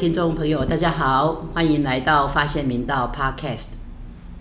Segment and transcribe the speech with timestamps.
[0.00, 3.66] 听众朋友，大家好，欢迎来到发现明道 Podcast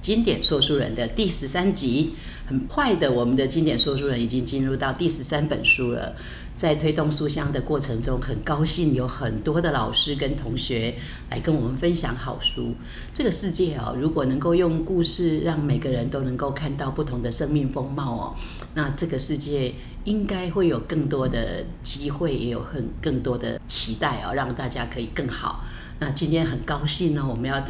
[0.01, 2.13] 经典说书人的第十三集。
[2.47, 6.15] 很快的，我们的经典说书人已经进入到第十三本书了。
[6.59, 10.93] 在推动书香的过程中，很高兴有很多的老师跟同学
[11.29, 12.75] 来跟我们分享好书。
[13.13, 18.35] 这个世界哦，如果能够用故事让每个人都能够看到不同的生命风貌哦，
[18.73, 19.73] 那这个世界
[20.03, 25.63] 应该会有更多的机会，也有很更多的期待哦，让大家可以更好。
[25.97, 27.63] 那今天很高兴呢，我们要。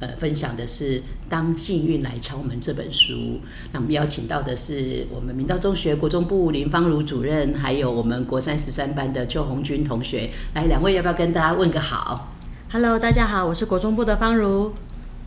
[0.00, 0.98] 呃，分享的是
[1.28, 3.40] 《当幸运来敲门》这本书。
[3.72, 10.30] 那我们邀请到的是我们明道中学国中部林芳如主任，还有我们国三十三班的邱红军同学。
[10.54, 12.34] 来，两位要不要跟大家问个好
[12.72, 14.72] ？Hello，大家好，我是国中部的芳如。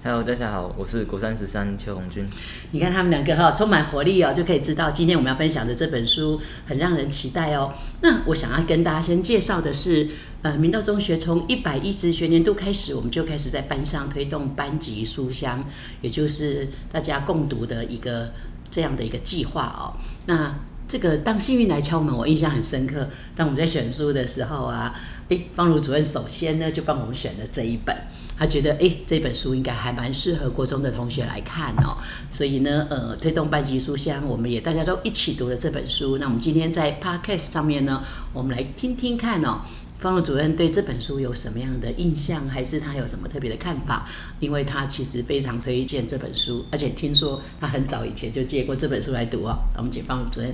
[0.03, 2.25] Hello，大家好，我是国三十三邱红军。
[2.71, 7.73] 你看他们两个哈，充满活力哦，就可以知道今天我们要分享的这本书很让人期待哦。
[8.01, 10.07] 那我想要跟大家先介绍的是，
[10.43, 15.65] 呃，明道中学从一百一十学年度开始，我们就开始在班上推动班级书香，
[16.01, 18.32] 也就是大家共读的一个
[18.70, 19.98] 这样的一个计划哦。
[20.27, 20.55] 那
[20.87, 23.09] 这个当幸运来敲门，我印象很深刻。
[23.35, 24.93] 当我们在选书的时候啊，
[25.29, 27.93] 诶，方如主任首先呢就帮我们选了这一本。
[28.38, 31.98] 他觉得，哎，这本书应该还蛮适合国中的同学来看哦，
[32.30, 36.18] 所以呢，呃，推动班级书香，我们也大家都一起读了这本书。
[36.18, 39.62] 那我们今天在 podcast 上面呢，我们来听听看哦，
[39.99, 44.07] 方主任对这本书有什么样的印象，还是他有什么特别的看法？
[44.40, 49.57] 因为他其实非常推荐这本书，而且听说他很早以前就借过这本书来读哦。
[49.76, 50.54] 我们请方主任。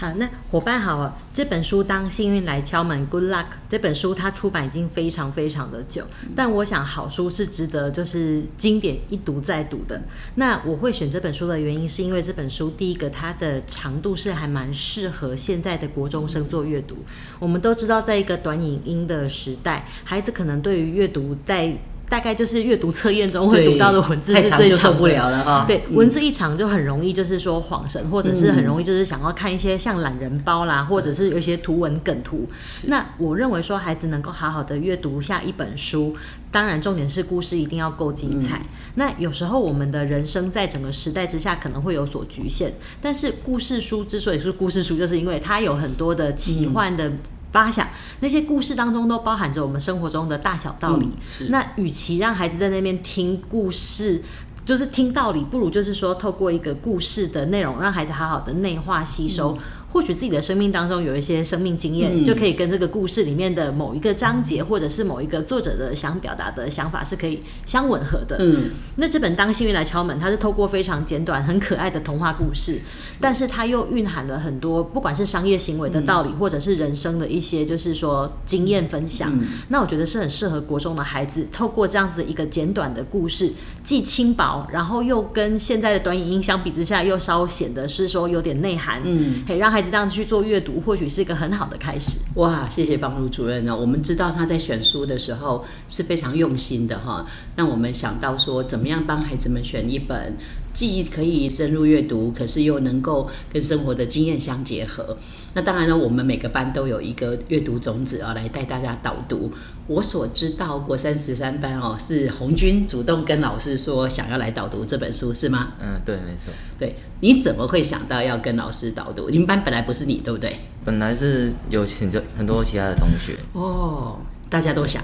[0.00, 3.46] 好，那伙伴好，这本书《当幸运来敲门》，Good luck。
[3.68, 6.04] 这本书它出版已经非常非常的久，
[6.36, 10.00] 但我想好书是值得就是经典一读再读的。
[10.36, 16.98] 那我会选这本书的原因，是因为这本书第一个它的长度是还蛮适合现在的国中生做阅读。
[17.40, 21.76] 我们都知道，在一个短影音的时代，孩子可能对于阅读在
[22.08, 25.64] 大概就是阅读测验中会读到的文字是最受不了了哈。
[25.66, 32.48] 对，文字一长就很容易就是说恍神，或者是很容易就是想要看一些像懒人包啦，或者是有一些图文梗图。
[32.86, 36.16] 那我认为说孩子能够好好的阅读下一本书，
[36.50, 38.62] 当然重点是故事一定要够精彩。
[38.94, 47.12] 那有时候我们的人生在整个时代之下可能会有所局限，但是故事书之所以是故事书，就是因为它有很多的奇幻的。
[47.52, 47.88] 发想
[48.20, 51.10] 那些故事当中都包含着我们生活中的大小道理。
[51.48, 54.22] 那与其让孩子在那边听故事，
[54.64, 59.56] 就是听道理，不如就是说透过一个故事的内容，让孩子好好的内化吸收。
[59.90, 68.36] 或许自己的生命当中有一些生命经验，就可以跟这个故事里面的某一个章节，或者是某一个作者的想表达的想法是可以相吻合的。
[68.40, 72.80] 嗯，那这本《当幸运来敲门》，它是透过非常简短、很可爱的童话故事，
[73.20, 79.32] 但是它又蕴含了很多，不管是商业行为的道理，或者是人生的一些，就是说经验分享。
[79.68, 89.00] 那我觉得是很适合国中的孩子，透过这样子一个简短的故事，既轻薄，然后又跟现在的短影音相比之下，又稍显得是说有点内涵。
[89.04, 92.18] 嗯，可以让孩子这样子去做阅读，或许是一个很好的开始。
[92.34, 93.78] 哇，谢谢方如主任呢。
[93.78, 97.24] 我们知道他在选书的时候是非常用心的哈。
[97.54, 100.36] 让我们想到说，怎么样帮孩子们选一本
[100.74, 105.16] 既可以深入阅读，可是又能够跟生活的经验相结合。
[105.54, 109.52] 那当然呢，我们每个班都有一个阅读种子啊，来带大家导读。
[109.86, 115.68] 我所知道，国三十三班哦，是红军主动跟老师说想要来导读这本书，是吗？
[115.80, 116.52] 嗯，对，没错。
[116.78, 119.28] 对，你怎么会想到要跟老师导读？
[119.28, 120.56] 你们班本来不是你，对不对？
[120.84, 123.36] 本来是有请着很多其他的同学。
[123.52, 124.18] 哦，
[124.48, 125.02] 大家都想，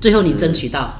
[0.00, 0.94] 最后你争取到？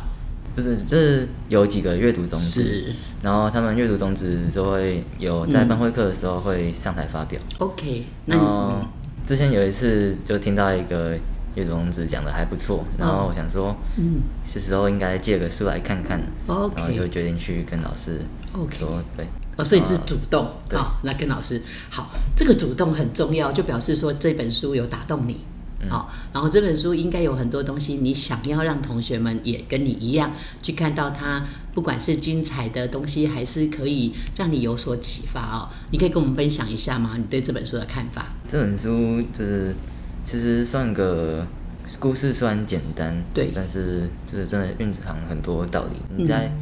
[0.56, 2.92] 不是，这有几个阅读种子，
[3.22, 7.40] 然后他们阅读种子就会有在班会课的时候会上台发表。
[7.58, 8.72] OK，然后
[9.24, 11.16] 之前有一次就听到一个
[11.54, 18.18] 阅读种子讲的还不错，然后我想说，嗯，是时候应该借个书来看看，然后就决定去跟老师
[18.72, 19.24] 说，对，
[19.58, 21.60] 哦，所以是主动，好，来跟老师
[21.90, 25.40] 好，这个主动很重要，就表示说这本书有打动你。
[25.88, 35.68] 好，然后这本书应该有很多东西，你想要让同学们也跟你一样去看到它，不管是精彩的东西，还是可以让你有所启发哦。
[35.92, 37.14] 你可以跟我们分享一下吗？
[37.16, 38.26] 你对这本书的看法？
[38.48, 39.72] 这本书就是
[40.26, 41.46] 其实算个
[42.00, 45.96] 故事，虽然简单，对，但是就是真的蕴藏很多道理。
[46.16, 46.52] 你在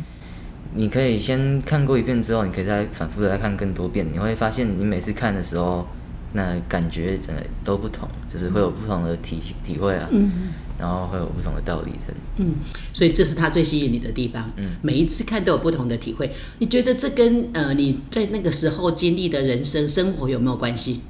[0.77, 5.87] 你可以先看过一遍之后，你可以再反复的再看更多遍，你会发现你每次看的时候。
[6.33, 10.31] 那感觉真的都不同，就是会有不同的体体会啊，嗯，
[10.79, 11.93] 然后会有不同的道理，
[12.37, 12.57] 嗯，
[12.93, 21.01] 所以这是他最吸引你的地方，嗯，每一次看都有不同的体会，你觉得这跟呃你在那个时候经历的人生生活有没有关系？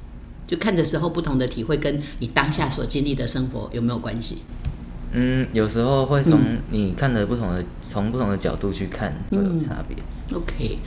[0.45, 4.37] 就看的时候不同的体会，跟你当下所经历的生活有没有关系？
[5.13, 6.39] 嗯，有时候会从
[6.69, 9.97] 你看的不同的，从不同的角度去看会有差别。
[10.35, 10.77] OK，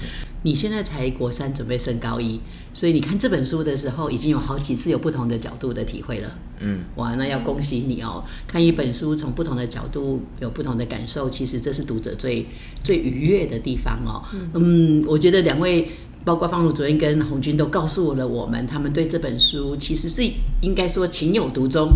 [0.42, 2.38] 你现在才国三，准备升高一，
[2.74, 6.30] 所以你看这本书的时候，已经有好几次有不同的角度的体会了。
[6.60, 8.22] 嗯，哇，那要恭喜你哦！
[8.46, 12.46] 看一本书从不同的角度有不同的感受，其实这是读者最
[12.84, 14.22] 最愉悦的地方哦。
[14.54, 15.88] 嗯，我觉得两位。
[16.22, 20.22] 包括方如昨天跟红军都告诉了我们，他们对这本书其实是
[20.60, 21.88] 应该说情有独钟，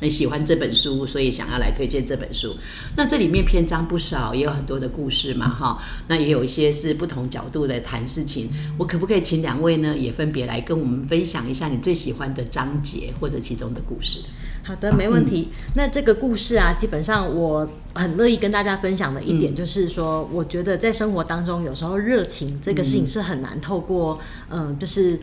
[0.00, 2.56] 很喜欢这本书，所以想要来推荐这本书。
[2.96, 5.78] 那这里面篇章不少，也有很多的故事嘛，哈。
[6.08, 8.48] 那也有一些是不同角度的谈事情。
[8.78, 14.20] 我可不可以请两位呢，也分别来跟我们分享一下你最喜欢的章节或者其中的故事？
[14.62, 15.48] 好的，没问题。
[15.74, 24.18] 那这个故事啊，基本上我很乐意跟大家分享的一点就是说，我觉得在生活当中，有时候热情这个事情是很难透过，
[24.48, 25.20] 嗯，就是。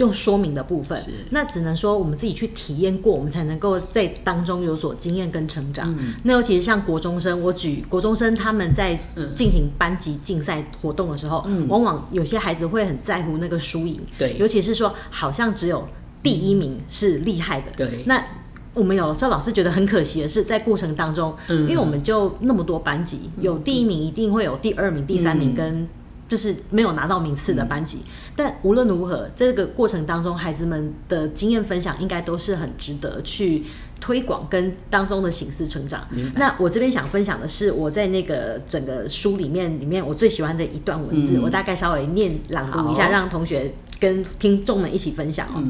[0.00, 0.98] 用说明的部分，
[1.28, 5.94] 那只能说我们自己去体验过，我们才能够在当中有所经验跟成长。
[6.24, 8.98] 那尤其是像国中生，我举国中生他们在
[9.34, 15.86] 进行班级竞赛活动的时候，往往有些孩子会很在乎那个输赢，对，尤其是说好像只有
[16.22, 18.24] 第一名是厉害的，对，那。
[18.72, 25.88] 我们有时候老师觉得很可惜的是，在过程当中，因为我们就那么多班级，有第一名一定会有第二名、第三名跟
[26.30, 27.98] 就是没有拿到名次的班级。
[28.34, 33.62] 但无论如何，这个过程当中，孩子们的经验分享应该都是很值得去
[34.00, 36.06] 推广跟当中的形式成长。
[36.36, 43.74] 那我这边想分享的是，我在那个整个书里面里面我最喜欢的一段文字，我大概稍微念朗读一下，让同学。
[44.00, 45.62] 跟听众们一起分享哦，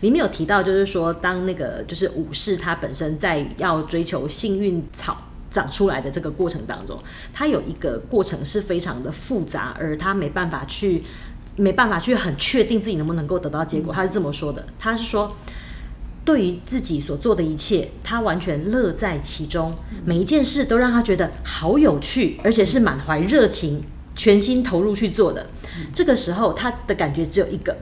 [0.00, 5.16] 里面有提到，就是说，当那个就是武士他本身在要追求幸运草
[5.56, 11.02] 长出来的这个过程当中，他有一个过程是非常的复杂，而他没办法去
[11.56, 13.94] 没办法去很确定自己能不能够得到结果。
[13.94, 15.34] 他是这么说的，他是说，
[16.26, 19.74] 对于自己所做的一切，他完全乐在其中，
[20.04, 23.82] 每一件事都让他觉得好有趣，而且是满怀热情。
[24.18, 25.46] 全心投入去做的，
[25.92, 27.76] 这个时候他的感觉只有一个，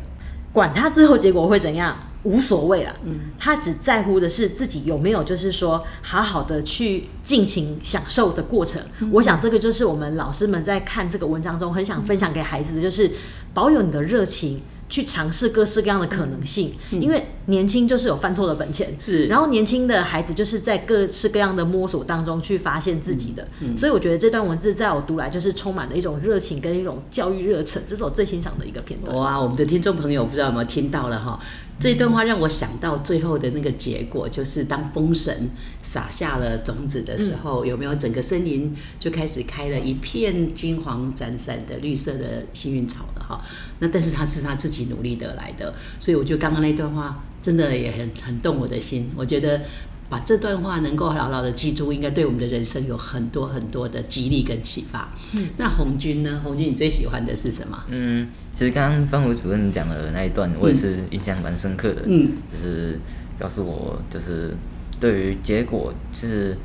[0.52, 2.94] 管他最后结果会怎样，无所谓了。
[3.04, 8.82] 嗯，他只在乎的是自己有没有，就是说好好的去尽情享受的过程。
[9.12, 13.10] 我想这个就是我们老师们在看这个文章中很想分享给孩子的，就是
[13.54, 14.60] 保有你的热情。
[14.86, 18.94] 去尝试各式各样的可能性，因为年轻就是有犯错的本钱。
[19.00, 23.48] 是，然后年轻的孩子就是在各式各样的摸索当中去发现自己的。
[23.76, 29.16] 所以我觉得这段文字在我读来就是充满了一种热情跟一种教育热忱，这是我最欣赏的一个片段。
[29.16, 31.40] 哇，我们的听众朋友不知道有没有听到了哈？
[31.78, 35.50] 这段话让我想到最后的那个结果，就是当风神
[35.82, 43.44] 撒下了种子的时候，有没有整个森林就开始开了一片金黄闪闪的绿色的幸运草了哈？
[43.80, 49.10] 那但是他是他自己努力得来的，所以我觉得刚刚那段话真的也很很动我的心。
[49.14, 49.62] 我觉得
[50.08, 55.08] 把这段话能够牢牢的记住，应该对我们的人生有很多很多的激励跟启发。
[55.36, 56.40] 嗯，那红军呢？
[56.44, 57.84] 红军你最喜欢的是什么？
[57.88, 62.02] 嗯，其实刚刚方武主任讲的那一段，我也是印象蛮深刻的。
[62.04, 63.00] 嗯，就是
[63.38, 64.54] 告诉我，就是
[65.00, 66.56] 对于结果，就是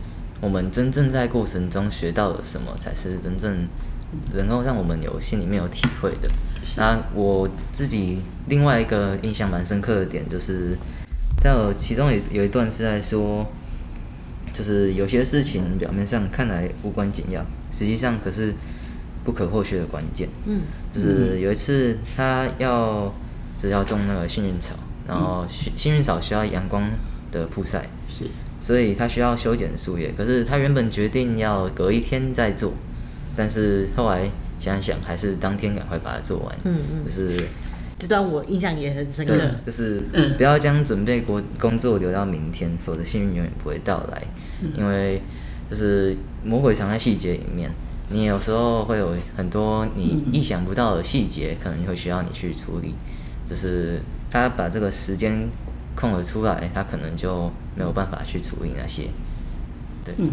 [0.41, 3.67] 我们真正在过程中学到了什么，才是真正
[4.33, 6.29] 能够让我们有心里面有体会的。
[6.77, 10.77] 那我自己另外一个印象蛮深刻的点，就是
[11.43, 13.45] 到其中有有一段是在说，
[14.53, 18.53] 就是有些事情表面上看来无关紧要，实际上可是
[19.23, 20.29] 不可或缺的关键。
[20.45, 20.61] 嗯，
[20.93, 23.13] 就是有一次他要
[23.61, 24.75] 就是要种那个幸运草，
[25.07, 26.89] 然后幸幸运草需要阳光
[27.31, 28.25] 的曝晒，是，
[28.59, 30.13] 所以他需要修剪树叶。
[30.17, 32.73] 可是他原本决定要隔一天再做，
[33.35, 34.29] 但是后来。
[34.61, 37.47] 想想还是当天赶快把它做完，嗯嗯，就是
[37.99, 40.01] 这段我印象也很深刻，就是
[40.37, 44.23] 不要将准备工工作留到明天，否则幸运永远不会到来。
[44.77, 45.21] 因为
[45.69, 47.69] 就是魔鬼藏在细节里面，
[48.09, 52.93] 你有时候会有很多你意想不到的细节，可能会需要你去处理。
[53.47, 53.99] 就是
[54.31, 55.49] 他把这个时间
[55.95, 59.09] 空了出来，他可能就没有办法去处理那些，
[60.05, 60.15] 对。
[60.17, 60.29] 嗯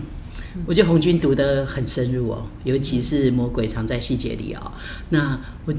[0.66, 4.72] 我觉得红军读得很深入哦，尤其是魔鬼藏在细节里哦。
[5.08, 5.72] 那我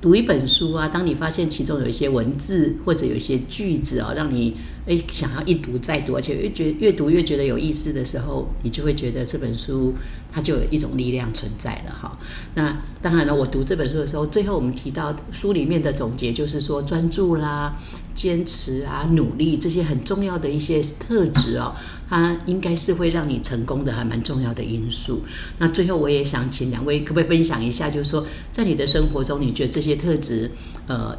[0.00, 9.92] 读一本书啊，当你发现其中有一些文字或者有一些句子哦，让你诶想要一读再读，而且越觉越读越觉得有意思的时候，你就会觉得这本书
[10.32, 12.18] 它就有一种力量存在了哈。
[12.54, 17.76] 那当然了，我读这本书的时候，最后我们提到书里面的总结就是说专注啦。
[18.20, 21.74] 坚持啊，努力这些很重要的一些特质哦，
[22.06, 25.22] 它应该是会让你成功的，还蛮重要的因素。
[25.58, 30.50] 那最后我也想请两位可不可以分享一下，就是说在你的生活中，你觉得这些特质，
[30.86, 31.16] 呃，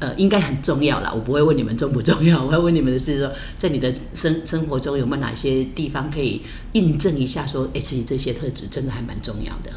[0.00, 1.10] 呃，应该很重要啦。
[1.14, 6.42] 我不会问你们重不重要， 我要问你们的是说，在你的生生活中有没有哪些地方可以
[6.74, 9.72] 印证一下，说，哎，其实这些特质真的还蛮重要的。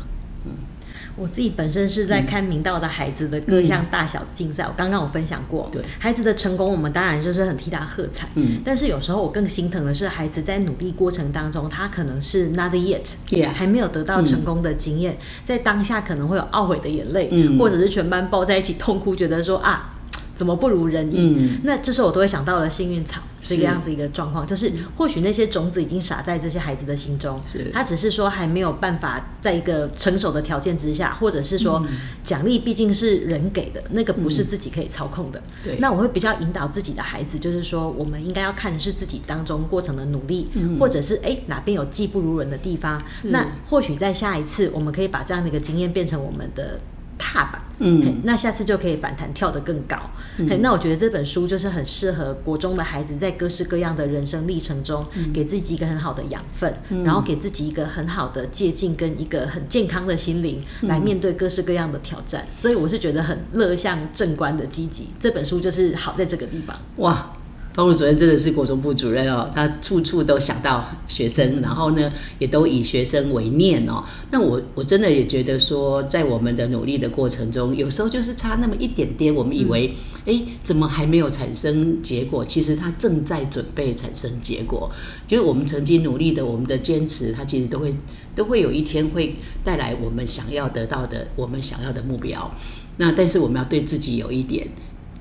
[1.21, 5.79] 我自己本身是在看明道的孩子的各项大小竞赛，我刚刚有分享过，对。
[5.99, 8.27] 孩子的成功，我们当然就是很替他喝彩。
[8.33, 8.59] 嗯。
[8.65, 13.13] 但是有时候我更心疼的是，孩子在努力过程当中，他可能是 not yet，、
[13.53, 17.59] 还没有得到成功的经验，在当下可能会有懊悔的眼泪，嗯。
[17.59, 19.93] 或者是全班抱在一起痛哭，觉得说啊。
[20.41, 21.35] 怎么不如人意？
[21.37, 21.59] 嗯。
[21.63, 27.69] 那这时候我都会想到了幸运草这个样子一个状况，就是或许那些种子已经撒在这些孩子的心中，是。
[27.71, 31.95] 他只是说还没有办法在一个成熟的条件之下，或者是说嗯。
[32.23, 35.39] 奖励毕竟是人给的，那个不是自己可以操控的。
[35.63, 35.77] 对。
[35.77, 40.79] 那我会比较引导自己的孩子，就是说我们应该要看的是自己当中过程的努力，嗯。
[40.79, 46.79] 或者是哎哪边有技不如人的地方，那或许在下一次我们可以把这样的一个经验变成我们的。
[47.21, 49.95] 踏板，嗯那下次就可以反弹跳得更高。
[50.37, 56.73] 嗯那我觉得这本书就是很适合国中的孩子在各式各样的人生历程中，给自己一个很好的养分，
[57.03, 62.45] 然后给自己一个很好的借鉴跟一个很健康的心灵，来面对各式各样的挑战。
[62.57, 65.09] 所以我是觉得很乐向正观的积极。
[65.19, 66.75] 这本书就是好在这个地方。
[66.97, 67.31] 哇，
[67.73, 74.03] 方如主任真的是国中部主任哦，他处处都想到学生，然后呢，也都以学生为念哦。
[74.29, 82.43] 那我我真的也觉得说，在我们的努力的过程中，有时候就是差那么一点点，我们以为，哎、怎么还没有产生结果？
[82.43, 84.91] 其实他正在准备产生结果。
[85.25, 87.95] 就是我们曾经努力的，我们的坚持，他其实都会
[88.35, 92.53] 都会有一天会带来我们想要得到的，我们想要的目标。
[92.97, 94.67] 那但是我们要对自己有一点。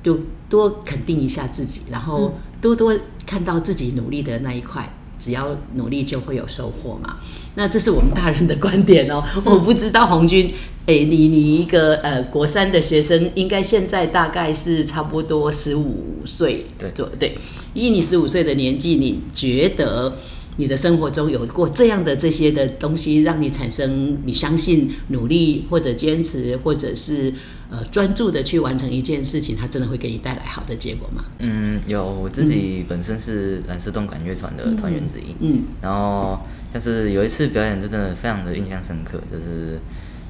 [0.02, 7.16] 就多肯定一下自己，然后多多看到自己努力的那一块，只要努力就会有收获嘛。
[7.54, 9.23] 那这是我们大人的观点哦。
[9.45, 10.52] 我不知道红军，
[10.87, 17.37] 哎，你你一个呃国三的学生，应该现在大概是差不多十五岁，对左对。
[17.75, 20.16] 以你十五岁的年纪，你觉得？
[20.57, 27.33] 你的生活中有过这样的这些的东西，让你产生你相信努力或者坚持，或者是
[27.71, 31.25] 呃专注的去完成一件事情，它真的会给你带来好的结果吗？
[31.38, 36.40] 嗯，有我自己本身是蓝色动感乐团的团员之一，嗯然后
[36.73, 39.78] 但是有一次表演就真的非常的印象深刻，就是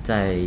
[0.04, 0.38] 在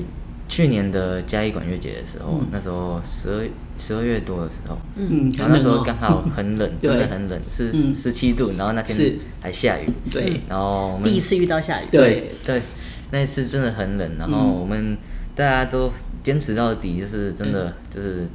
[0.48, 7.96] 去年的嘉义管乐节的时候，那时候十二十二月多的时候，嗯，然后那时候刚好很冷， 真的很冷，是嗯。
[7.96, 9.10] 十七度，然后那是。
[9.10, 10.42] 天还下雨，对。
[10.48, 12.30] 然后我们第一次遇到下雨，对。
[12.46, 12.62] 对，
[13.12, 14.98] 那一次真的很冷，然后我们
[15.36, 15.92] 大家都
[16.24, 18.28] 坚持到底，就是真的就是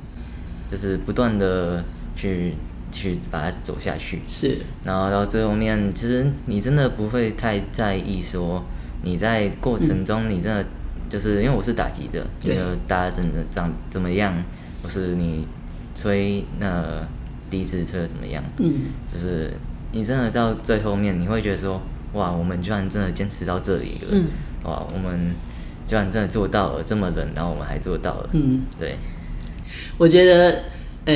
[0.70, 1.82] 就是不断的
[2.14, 2.54] 去
[2.92, 4.58] 去把它走下去，是。
[4.84, 8.64] 然后到最后面，其实你真的不会太在意说
[9.02, 10.64] 你在过程中你真的
[11.08, 12.54] 就是因为我是打击的，对。
[12.54, 14.34] 那个大家真的长怎么样，
[14.88, 15.46] 或是你
[15.94, 17.06] 吹那
[17.50, 18.74] 第一次吹的怎么样，嗯。
[19.12, 19.52] 就是
[19.92, 21.82] 你真的到最后面，你会觉得说，
[22.14, 24.24] 哇，我们居然真的坚持到这里了，嗯。
[24.64, 25.32] 哇，我们
[25.86, 28.96] 居然真的做到了，这么冷，然后我们还做到了，嗯，对，
[29.98, 30.62] 我觉得。
[31.04, 31.14] 呃，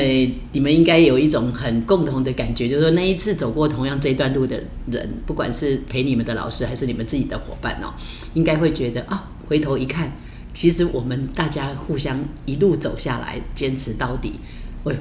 [0.53, 7.93] 你们应该有一种很共同的感觉，就是说那一次走过同样这段路的人，不管是陪你们的老师还是你们自己的伙伴哦，
[8.33, 10.11] 应该会觉得啊，回头一看，
[10.53, 14.33] 其实我们大家互相一路走下来，坚持到底，
[14.83, 14.95] 喂，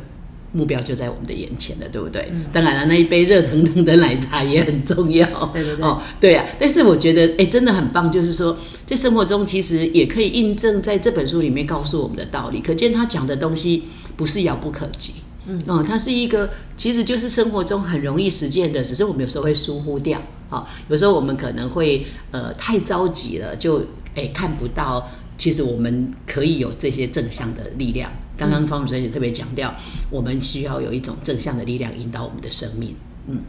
[0.53, 2.31] 目标就在我们的眼前了，对不对？
[2.53, 5.27] 当然了，那一杯热腾腾的奶茶也很重要。
[5.53, 6.45] 对对对哦，对啊。
[6.59, 8.57] 但是我觉得，哎，真的很棒，就是说，
[8.87, 12.61] 在生活中其实也可以印证在这本书里面告诉我们的道理。
[12.61, 13.85] 可见他讲的东西
[14.17, 15.13] 不是遥不可及。
[15.47, 20.21] 嗯，哦，它是一个，其实就是生活中很容易实践的，只是我们有时候会疏忽掉。
[20.51, 25.11] 哦，有时候我们可能会呃太着急了，就哎看不到，
[25.43, 28.09] 其实我们可以有这些正向的力量。
[28.37, 29.75] 刚刚方主任也特别强调，
[30.09, 32.95] 我们需要有一种正向的力量引导我们的生命。
[33.29, 33.41] 嗯，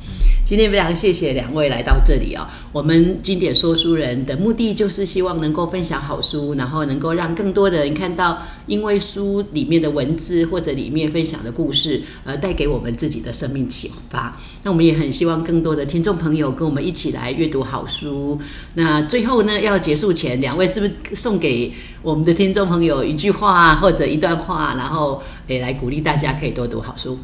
[0.46, 8.38] 今天非常谢谢两位来到这里啊、我们经典说书人的目的就是希望能够分享好书，然后能够让更多的人看到，
[8.68, 14.38] 因为书里面的文字或者里面分享的故事，呃，带给我们自己的生命启发。
[14.62, 18.40] 那我们也很希望更多的听众朋友跟我们一起来阅读好书。
[18.76, 27.18] 那最后呢，要结束前，两位是不是送给我们的听众朋友一句话或者一段话，然后诶来鼓励大家可以多读好书？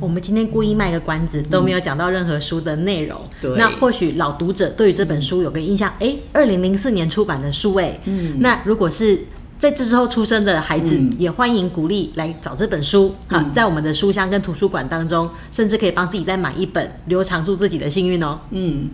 [0.00, 3.20] 我们今天故意卖个关子，都没有讲到任何书的内容。
[3.40, 3.54] 对。
[3.56, 9.14] 那或许老读者对于这本书有个印象，哎、二零零四年出版的书，哎，嗯，那如果是
[9.58, 11.12] 在这之后出生的孩子，嗯。
[11.18, 18.40] 也欢迎鼓励来找这本书，哈、在我们的书香跟图书馆当中，甚至可以帮自己再买一本，留长住自己的幸运哦。
[18.52, 18.88] 嗯，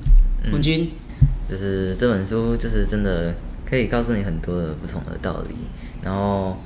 [0.50, 0.90] 红军，
[1.48, 3.32] 就是这本书就是真的
[3.64, 5.54] 可以告诉你很多的不同的道理，
[6.02, 6.56] 然后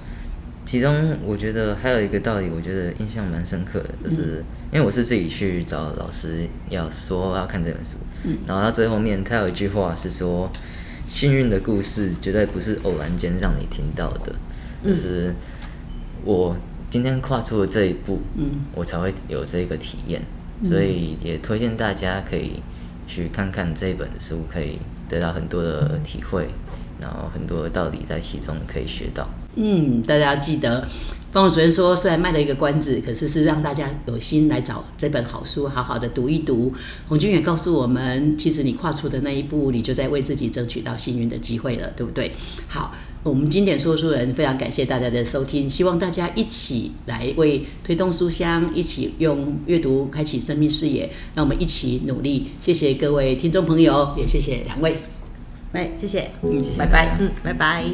[0.71, 10.49] 其中我觉得还有一个道理，我觉得印象蛮深刻的，就是因为我是自己去找老师要说要看这本书，嗯，然后到最后面他有一句话是说，
[11.09, 14.33] 幸运的故事绝对不是偶然间让你听到的，
[14.85, 15.35] 就是
[16.25, 16.57] 我
[16.89, 20.23] 今天跨出了这一步，嗯，我才会有这个体验，
[20.62, 22.62] 所以也推荐大家可以
[23.09, 26.47] 去看看这本书，可以得到很多的体会。
[27.00, 29.27] 然后很多的道理在其中可以学到。
[29.57, 30.87] 嗯，大家要记得，
[31.33, 36.73] 方主任说，虽然卖了一个关子，可是是让大家有心来找这本好书，好好的读一读。
[37.09, 42.33] 洪军也告诉我们，其实你跨出的那一步，你就在为自己争取到幸运的机会了，对不对？
[42.69, 52.50] 好，我们经典说书人非常感谢大家的收听，希望大家一起来为推动书香，一起用阅读开启生命视野，让我们一起努力。
[52.61, 54.99] 谢谢各位听众朋友，也谢谢两位。
[55.73, 57.85] 哎，谢谢，嗯，拜拜，嗯，拜拜。